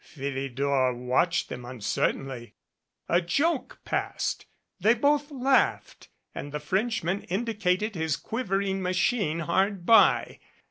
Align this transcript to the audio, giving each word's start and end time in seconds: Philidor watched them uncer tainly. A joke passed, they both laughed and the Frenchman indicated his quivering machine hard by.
Philidor 0.03 0.95
watched 0.95 1.47
them 1.49 1.61
uncer 1.61 2.11
tainly. 2.11 2.53
A 3.07 3.21
joke 3.21 3.81
passed, 3.85 4.47
they 4.79 4.95
both 4.95 5.29
laughed 5.29 6.09
and 6.33 6.51
the 6.51 6.59
Frenchman 6.59 7.21
indicated 7.25 7.93
his 7.93 8.17
quivering 8.17 8.81
machine 8.81 9.41
hard 9.41 9.85
by. 9.85 10.39